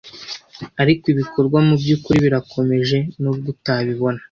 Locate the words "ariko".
0.81-1.03